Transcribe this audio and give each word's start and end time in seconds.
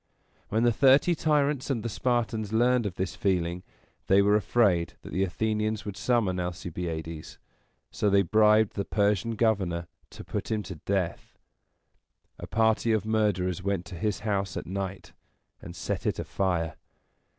When 0.49 0.63
the 0.63 0.71
Thirty 0.71 1.13
Tyrants 1.13 1.69
and 1.69 1.83
the 1.83 1.87
Spartans 1.87 2.51
learned 2.51 2.87
of 2.87 2.95
this 2.95 3.15
feeling, 3.15 3.61
they 4.07 4.19
were 4.23 4.35
afraid 4.35 4.95
that 5.03 5.13
the 5.13 5.23
Athenians 5.23 5.85
would 5.85 5.95
summon 5.95 6.39
Alcibiades, 6.39 7.37
so 7.91 8.09
they 8.09 8.23
bribed 8.23 8.73
the 8.73 8.83
Persian 8.83 9.35
governor 9.35 9.85
to 10.09 10.23
put 10.23 10.49
him 10.49 10.63
to 10.63 10.77
death. 10.87 11.37
A 12.39 12.47
party 12.47 12.91
of 12.93 13.05
murderers 13.05 13.61
went 13.61 13.85
to 13.85 13.95
his 13.95 14.21
house 14.21 14.57
at 14.57 14.65
night, 14.65 15.13
and 15.61 15.75
set 15.75 16.07
it 16.07 16.17
afire. 16.17 16.77